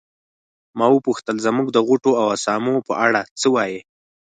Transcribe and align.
ما 0.77 0.87
وپوښتل 0.91 1.37
زموږ 1.45 1.67
د 1.71 1.77
غوټو 1.87 2.11
او 2.21 2.27
اسامو 2.35 2.75
په 2.87 2.93
اړه 3.05 3.21
څه 3.39 3.47
وایې. 3.55 3.81